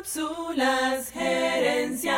[0.00, 2.08] Cápsulas gerenciales.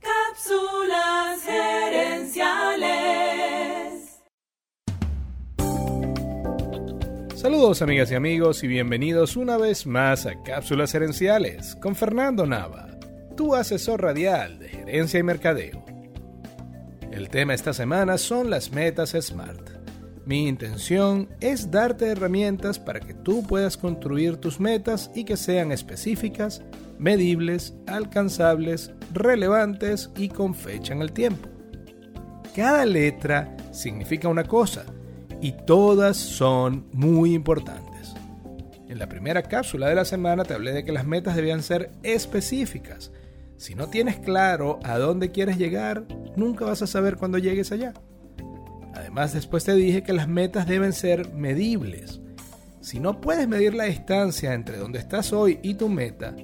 [0.00, 2.94] Cápsulas gerenciales.
[7.34, 12.96] Saludos amigas y amigos y bienvenidos una vez más a Cápsulas gerenciales con Fernando Nava,
[13.36, 15.84] tu asesor radial de gerencia y mercadeo.
[17.10, 19.73] El tema esta semana son las metas SMART.
[20.26, 25.70] Mi intención es darte herramientas para que tú puedas construir tus metas y que sean
[25.70, 26.62] específicas,
[26.98, 31.48] medibles, alcanzables, relevantes y con fecha en el tiempo.
[32.56, 34.86] Cada letra significa una cosa
[35.42, 38.14] y todas son muy importantes.
[38.88, 41.90] En la primera cápsula de la semana te hablé de que las metas debían ser
[42.02, 43.12] específicas.
[43.58, 46.06] Si no tienes claro a dónde quieres llegar,
[46.36, 47.92] nunca vas a saber cuándo llegues allá.
[49.14, 52.20] Además, después te dije que las metas deben ser medibles.
[52.80, 56.34] Si no puedes medir la distancia entre donde estás hoy y tu meta,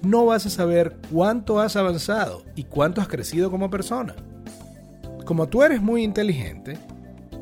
[0.00, 4.16] no vas a saber cuánto has avanzado y cuánto has crecido como persona.
[5.26, 6.78] Como tú eres muy inteligente,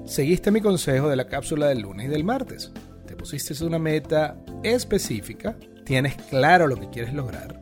[0.05, 2.73] seguiste mi consejo de la cápsula del lunes y del martes.
[3.07, 7.61] Te pusiste una meta específica, tienes claro lo que quieres lograr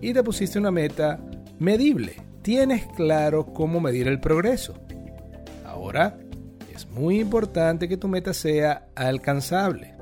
[0.00, 1.20] y te pusiste una meta
[1.60, 4.83] medible, tienes claro cómo medir el progreso.
[5.74, 6.16] Ahora,
[6.72, 9.94] es muy importante que tu meta sea alcanzable.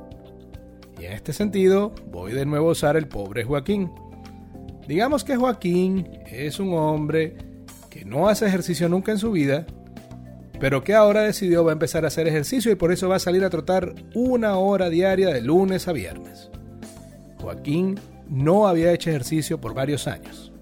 [1.00, 3.90] Y en este sentido, voy de nuevo a usar el pobre Joaquín.
[4.86, 7.36] Digamos que Joaquín es un hombre
[7.88, 9.64] que no hace ejercicio nunca en su vida,
[10.60, 13.20] pero que ahora decidió va a empezar a hacer ejercicio y por eso va a
[13.20, 16.50] salir a trotar una hora diaria de lunes a viernes.
[17.40, 17.98] Joaquín
[18.28, 20.52] no había hecho ejercicio por varios años.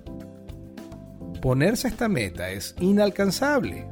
[1.42, 3.88] Ponerse esta meta es inalcanzable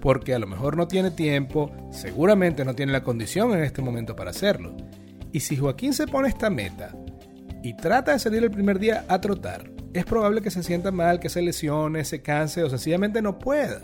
[0.00, 4.16] porque a lo mejor no tiene tiempo, seguramente no tiene la condición en este momento
[4.16, 4.76] para hacerlo.
[5.32, 6.94] Y si Joaquín se pone esta meta
[7.62, 11.20] y trata de salir el primer día a trotar, es probable que se sienta mal,
[11.20, 13.80] que se lesione, se canse o sencillamente no pueda.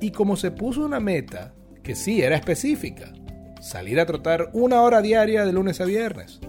[0.00, 3.12] Y como se puso una meta que sí era específica,
[3.60, 6.40] salir a trotar una hora diaria de lunes a viernes,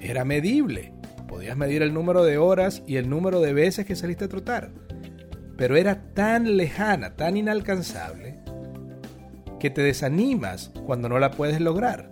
[0.00, 0.92] era medible.
[1.28, 4.70] Podías medir el número de horas y el número de veces que saliste a trotar
[5.56, 8.38] pero era tan lejana, tan inalcanzable,
[9.58, 12.10] que te desanimas cuando no la puedes lograr.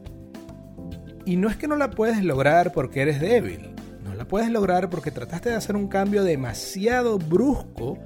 [1.27, 4.91] Y no es que no la puedes lograr porque eres débil, no la puedes lograr
[4.91, 7.99] porque trataste de hacer un cambio demasiado brusco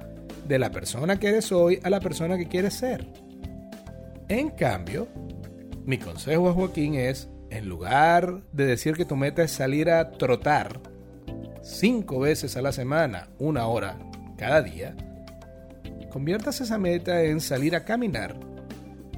[0.47, 3.07] de la persona que eres hoy a la persona que quieres ser.
[4.27, 5.07] En cambio,
[5.85, 10.11] mi consejo a Joaquín es, en lugar de decir que tu meta es salir a
[10.11, 10.79] trotar
[11.61, 13.97] cinco veces a la semana, una hora
[14.37, 14.95] cada día,
[16.09, 18.35] conviertas esa meta en salir a caminar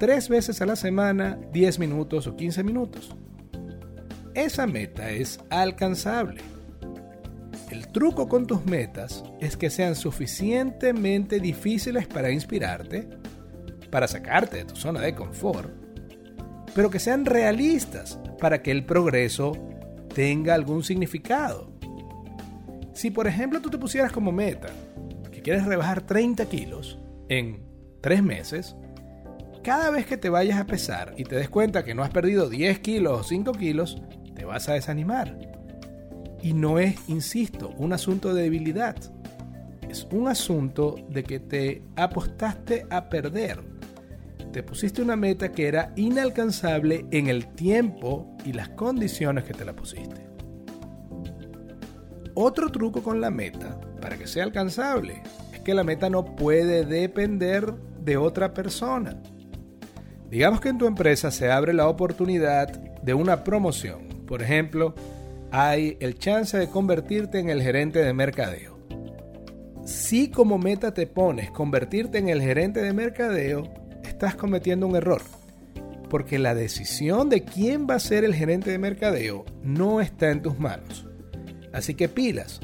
[0.02, 3.14] tres veces a la semana, 10 minutos o 15 minutos.
[4.34, 6.40] Esa meta es alcanzable.
[7.70, 13.08] El truco con tus metas es que sean suficientemente difíciles para inspirarte,
[13.90, 15.70] para sacarte de tu zona de confort,
[16.74, 19.52] pero que sean realistas para que el progreso
[20.14, 21.70] tenga algún significado.
[22.92, 24.68] Si por ejemplo tú te pusieras como meta
[25.42, 26.98] quieres rebajar 30 kilos
[27.28, 27.62] en
[28.00, 28.76] 3 meses,
[29.62, 32.48] cada vez que te vayas a pesar y te des cuenta que no has perdido
[32.48, 34.02] 10 kilos o 5 kilos,
[34.34, 35.38] te vas a desanimar.
[36.42, 38.96] Y no es, insisto, un asunto de debilidad.
[39.88, 43.60] Es un asunto de que te apostaste a perder.
[44.52, 49.64] Te pusiste una meta que era inalcanzable en el tiempo y las condiciones que te
[49.64, 50.31] la pusiste.
[52.34, 55.22] Otro truco con la meta, para que sea alcanzable,
[55.52, 59.20] es que la meta no puede depender de otra persona.
[60.30, 62.68] Digamos que en tu empresa se abre la oportunidad
[63.02, 64.08] de una promoción.
[64.26, 64.94] Por ejemplo,
[65.50, 68.78] hay el chance de convertirte en el gerente de mercadeo.
[69.84, 73.64] Si como meta te pones convertirte en el gerente de mercadeo,
[74.04, 75.20] estás cometiendo un error.
[76.08, 80.40] Porque la decisión de quién va a ser el gerente de mercadeo no está en
[80.40, 81.06] tus manos.
[81.72, 82.60] Así que pilas,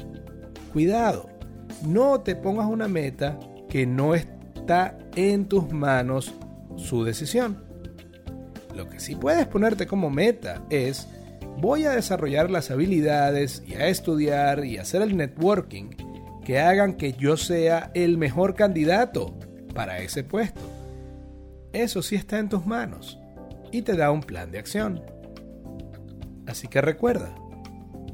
[0.71, 1.29] cuidado,
[1.85, 3.39] no te pongas una meta
[3.69, 6.33] que no está en tus manos
[6.75, 7.63] su decisión.
[8.75, 11.07] Lo que sí puedes ponerte como meta es
[11.57, 15.89] voy a desarrollar las habilidades y a estudiar y hacer el networking
[16.45, 19.37] que hagan que yo sea el mejor candidato
[19.73, 20.61] para ese puesto.
[21.73, 23.19] Eso sí está en tus manos
[23.71, 25.01] y te da un plan de acción.
[26.47, 27.35] Así que recuerda,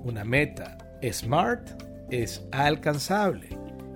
[0.04, 0.78] una meta
[1.12, 1.70] Smart
[2.10, 3.50] es alcanzable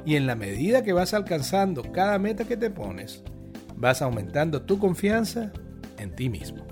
[0.05, 3.23] y en la medida que vas alcanzando cada meta que te pones,
[3.75, 5.51] vas aumentando tu confianza
[5.97, 6.65] en ti mismo.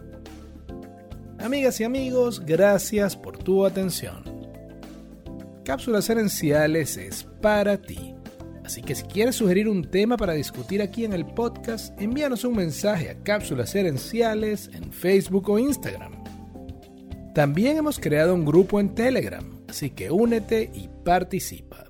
[1.40, 4.24] Amigas y amigos, gracias por tu atención.
[5.64, 8.16] Cápsulas Herenciales es para ti.
[8.66, 12.56] Así que si quieres sugerir un tema para discutir aquí en el podcast, envíanos un
[12.56, 16.24] mensaje a Cápsulas Herenciales en Facebook o Instagram.
[17.34, 21.86] También hemos creado un grupo en Telegram, así que únete y participa.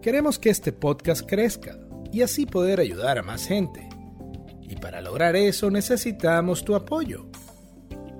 [0.00, 1.78] Queremos que este podcast crezca
[2.12, 3.88] y así poder ayudar a más gente.
[4.62, 7.26] Y para lograr eso necesitamos tu apoyo.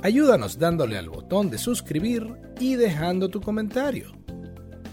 [0.03, 2.27] Ayúdanos dándole al botón de suscribir
[2.59, 4.13] y dejando tu comentario.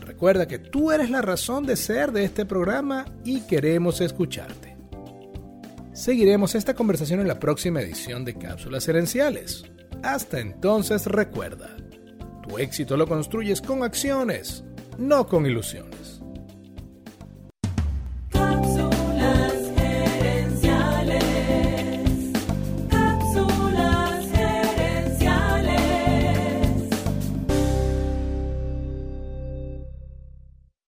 [0.06, 4.78] Recuerda que tú eres la razón de ser de este programa y queremos escucharte.
[5.94, 9.64] Seguiremos esta conversación en la próxima edición de Cápsulas Herenciales.
[10.02, 11.76] Hasta entonces recuerda,
[12.50, 14.64] tu éxito lo construyes con acciones,
[14.98, 16.19] no con ilusiones.